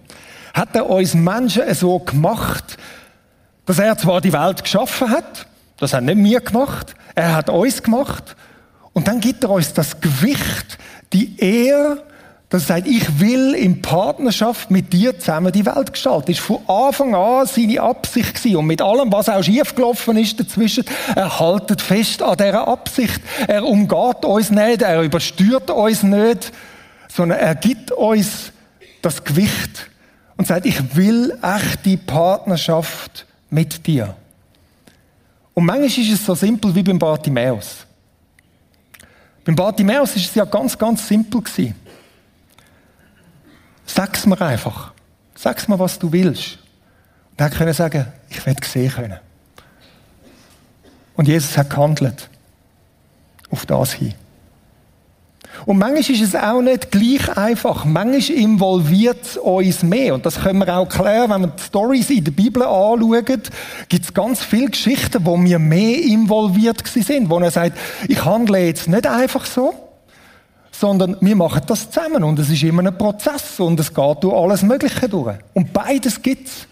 [0.54, 2.78] Hat er uns Menschen so gemacht,
[3.66, 5.48] dass er zwar die Welt geschaffen hat,
[5.80, 6.96] das hat nicht wir gemacht.
[7.16, 8.36] Er hat uns gemacht.
[8.94, 10.78] Und dann gibt er uns das Gewicht,
[11.14, 12.04] die Ehre,
[12.50, 16.34] dass er sagt, ich will in Partnerschaft mit dir zusammen die Welt gestalten.
[16.34, 18.58] Das war von Anfang an seine Absicht gewesen.
[18.58, 20.84] Und mit allem, was auch schiefgelaufen ist dazwischen,
[21.16, 23.22] er haltet fest an dieser Absicht.
[23.48, 26.52] Er umgeht uns nicht, er übersteuert uns nicht,
[27.08, 28.52] sondern er gibt uns
[29.04, 29.90] das Gewicht
[30.38, 34.16] und sagt, ich will echte Partnerschaft mit dir.
[35.60, 37.86] Und manchmal ist es so simpel wie beim Bartimäus.
[39.44, 41.76] Beim Bartimäus ist es ja ganz, ganz simpel gewesen.
[43.86, 44.94] Sag's mir einfach.
[45.36, 46.60] Sag's mir, was du willst.
[47.32, 49.20] Und er konnte sagen, ich werde sehen können.
[51.18, 52.30] Und Jesus hat gehandelt.
[53.50, 54.14] Auf das hin.
[55.66, 57.86] Und manchmal ist es auch nicht gleich einfach.
[57.86, 60.16] Manchmal involviert es uns mehr.
[60.16, 64.06] Und das können wir auch klären, wenn wir die Stories in der Bibel anschauen, gibt
[64.06, 68.88] es ganz viele Geschichten, wo wir mehr involviert sind, wo er sagt, ich handle jetzt
[68.88, 69.74] nicht einfach so,
[70.72, 72.24] sondern wir machen das zusammen.
[72.24, 75.36] Und es ist immer ein Prozess und es geht durch alles Mögliche durch.
[75.54, 76.68] Und beides gibt's.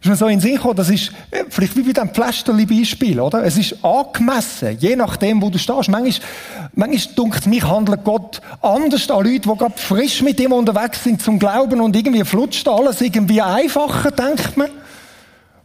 [0.00, 3.18] Ist mir so in den Sinn gekommen, das ist äh, vielleicht wie bei diesem Pflasterli-Beispiel,
[3.18, 3.44] oder?
[3.44, 5.88] Es ist angemessen, je nachdem, wo du stehst.
[5.88, 6.28] Manchmal,
[6.74, 11.20] manchmal dunkt mich, handelt Gott anders an Leute, die gerade frisch mit ihm unterwegs sind
[11.20, 14.70] zum Glauben und irgendwie flutscht alles irgendwie einfacher, denkt man.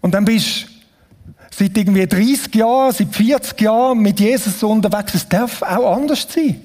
[0.01, 0.73] Und dann bist du
[1.51, 5.13] seit irgendwie 30 Jahren, seit 40 Jahren mit Jesus so unterwegs.
[5.13, 6.59] Es darf auch anders sein.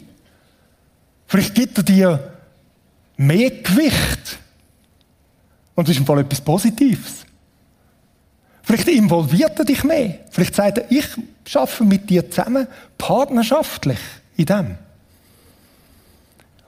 [1.26, 2.32] Vielleicht gibt er dir
[3.18, 4.38] mehr Gewicht.
[5.74, 7.27] Und das ist im Fall etwas Positives.
[8.68, 10.16] Vielleicht involviert er dich mehr.
[10.28, 11.06] Vielleicht sagt er, ich
[11.46, 12.66] schaffe mit dir zusammen
[12.98, 13.98] partnerschaftlich
[14.36, 14.74] in dem.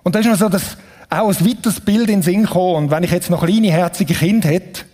[0.02, 0.78] Und da ist noch so das,
[1.10, 2.76] auch ein weiteres Bild in den Sinn gekommen.
[2.76, 4.84] Und wenn ich jetzt noch kleine, herzige Kinder hätte,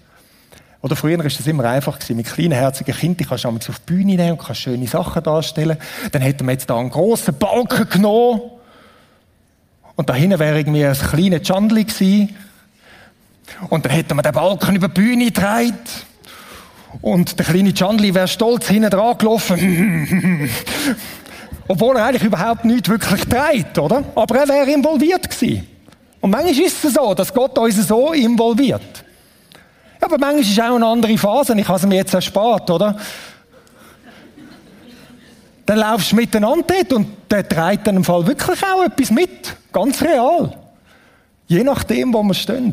[0.83, 3.61] oder früher war das immer einfach gewesen, mit kleinen, herzigen Kindern, die kannst du auf
[3.61, 5.77] die Bühne nehmen und kannst schöne Sachen darstellen.
[6.11, 8.41] Dann hätten wir jetzt da einen grossen Balken genommen.
[9.95, 12.35] Und da hinten wäre irgendwie ein kleines Chandli gewesen.
[13.71, 15.79] Und dann hätten wir den Balken über die Bühne getragen.
[17.01, 20.49] Und der kleine Chandli wäre stolz hinten dran gelaufen.
[21.69, 24.05] Obwohl er eigentlich überhaupt nichts wirklich trägt, oder?
[24.15, 25.67] Aber er wäre involviert gewesen.
[26.21, 29.05] Und manchmal ist es so, dass Gott uns so involviert.
[30.01, 31.59] Ja, aber manchmal ist auch eine andere Phase.
[31.59, 32.97] Ich habe es mir jetzt erspart, oder?
[35.67, 39.57] Dann laufst du miteinander dort und der trägt dann im Fall wirklich auch etwas mit.
[39.73, 40.57] Ganz real.
[41.49, 42.73] Je nachdem, wo wir stehen.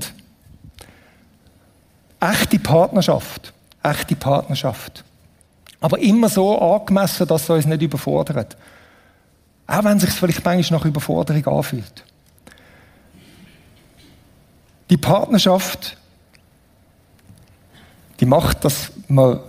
[2.20, 5.04] Echte Partnerschaft echte Partnerschaft.
[5.80, 8.56] Aber immer so angemessen, dass es uns nicht überfordert.
[9.68, 12.06] Auch wenn es sich vielleicht manchmal nach Überforderung anfühlt.
[14.90, 15.98] Die Partnerschaft,
[18.20, 19.40] die macht, dass man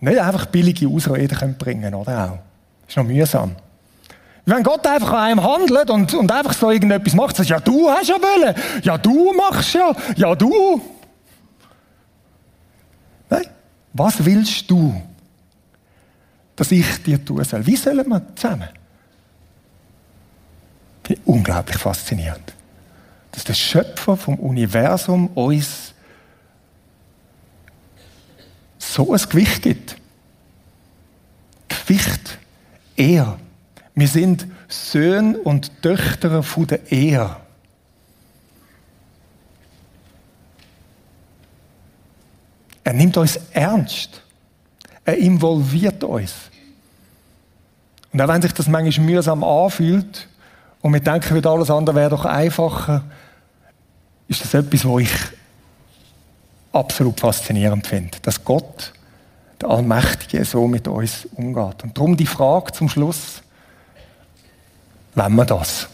[0.00, 2.38] nicht einfach billige Ausreden bringen können, oder auch?
[2.88, 3.56] Ist noch mühsam.
[4.46, 7.90] Wenn Gott einfach an einem handelt und, und einfach so irgendetwas macht, sagt, ja, du
[7.90, 10.80] hast ja wollen, ja, du machst ja, ja, du.
[13.92, 15.00] Was willst du,
[16.56, 17.66] dass ich dir tun soll?
[17.66, 18.68] Wie sollen wir zusammen?
[21.24, 22.52] Unglaublich faszinierend.
[23.32, 25.92] Dass der Schöpfer vom Universum uns
[28.78, 29.96] so ein Gewicht gibt.
[31.68, 32.38] Gewicht,
[32.96, 33.38] er.
[33.94, 37.36] Wir sind Söhne und Töchter von der Ehe.
[42.90, 44.20] Er nimmt uns ernst.
[45.04, 46.34] Er involviert uns.
[48.12, 50.26] Und auch wenn sich das manchmal mühsam anfühlt
[50.80, 53.04] und wir denken, wird alles andere wäre doch einfacher,
[54.26, 55.12] ist das etwas, wo ich
[56.72, 58.92] absolut faszinierend finde, dass Gott,
[59.60, 61.84] der Allmächtige, so mit uns umgeht.
[61.84, 63.40] Und darum die Frage zum Schluss,
[65.14, 65.86] wenn wir das?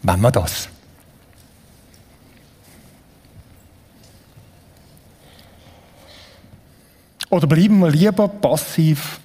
[0.00, 0.68] Wenn wir das?
[7.36, 9.20] Oder bleiben wir lieber passiv?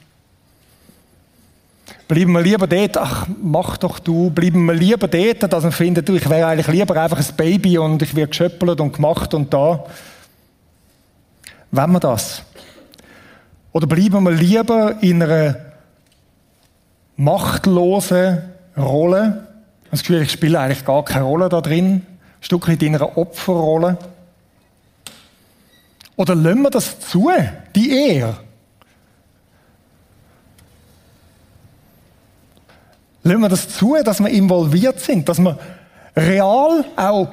[2.10, 4.30] Bleiben wir lieber dort, ach, mach doch du.
[4.30, 8.02] Bleiben wir lieber dort, dass wir finden, ich wäre eigentlich lieber einfach ein Baby und
[8.02, 9.86] ich werde geschöppelt und gemacht und da.
[11.72, 12.44] Wenn wir das?
[13.72, 15.56] Oder bleiben wir lieber in einer
[17.16, 18.42] machtlosen
[18.76, 19.48] Rolle?
[19.90, 21.94] Das Gefühl, ich spiele eigentlich gar keine Rolle da drin.
[21.94, 22.04] Ein
[22.42, 23.98] Stück in einer Opferrolle.
[26.22, 27.32] Oder lassen wir das zu,
[27.74, 28.38] die Ehre?
[33.24, 35.58] Lassen wir das zu, dass wir involviert sind, dass wir
[36.16, 37.30] real auch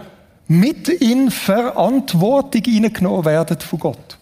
[0.47, 4.17] mit in Verantwortung hineingenommen werden von Gott.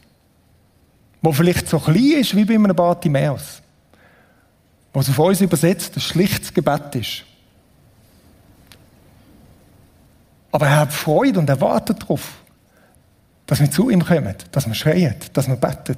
[1.22, 3.62] Wo vielleicht so klein ist wie bei einem Bartimäus.
[4.92, 7.24] was auf uns übersetzt ein schlichtes Gebet ist.
[10.50, 12.40] Aber er hat Freude und er wartet darauf,
[13.46, 15.96] dass wir zu ihm kommen, dass wir schreien, dass wir beten.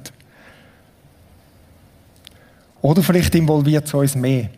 [2.81, 4.49] Oder vielleicht involviert es uns mehr.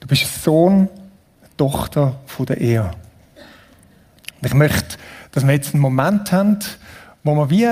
[0.00, 0.74] Du bist ein Sohn,
[1.40, 2.90] eine Tochter von der Ehe.
[4.40, 4.96] Und ich möchte,
[5.32, 6.58] dass wir jetzt einen Moment haben,
[7.24, 7.68] wo wir wie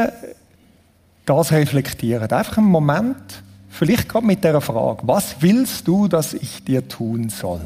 [1.25, 2.31] das reflektieren.
[2.31, 7.29] Einfach einen Moment, vielleicht gerade mit der Frage, was willst du, dass ich dir tun
[7.31, 7.61] soll?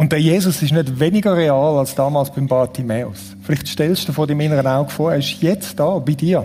[0.00, 3.36] Und der Jesus ist nicht weniger real als damals beim Bartimäus.
[3.42, 6.38] Vielleicht stellst du vor deinem inneren Auge vor, er ist jetzt da, bei dir.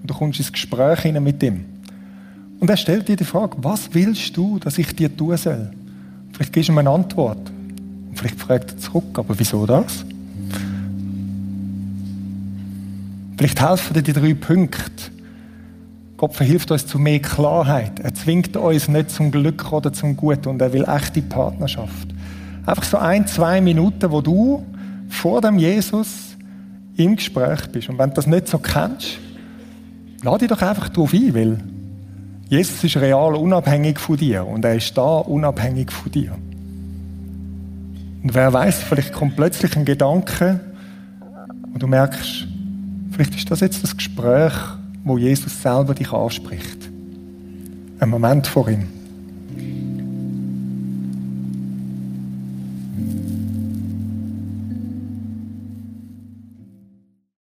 [0.00, 1.66] Und du kommst ins Gespräch mit ihm.
[2.60, 5.70] Und er stellt dir die Frage, was willst du, dass ich dir tun soll?
[6.32, 7.50] Vielleicht gibst du ihm eine Antwort.
[8.08, 10.06] Und vielleicht fragt er zurück, aber wieso das?
[13.36, 15.10] Vielleicht helfen dir die drei Punkte.
[16.16, 18.00] Gott verhilft uns zu mehr Klarheit.
[18.00, 22.13] Er zwingt uns nicht zum Glück oder zum Gut und er will echte Partnerschaft.
[22.66, 24.64] Einfach so ein, zwei Minuten, wo du
[25.08, 26.36] vor dem Jesus
[26.96, 27.88] im Gespräch bist.
[27.88, 29.18] Und wenn du das nicht so kennst,
[30.22, 31.58] lade dich doch einfach darauf ein, weil
[32.48, 36.32] Jesus ist real unabhängig von dir und er ist da unabhängig von dir.
[38.22, 40.60] Und wer weiß, vielleicht kommt plötzlich ein Gedanke
[41.72, 42.46] und du merkst,
[43.10, 44.54] vielleicht ist das jetzt das Gespräch,
[45.04, 46.90] wo Jesus selber dich anspricht.
[48.00, 48.88] Ein Moment vor ihm.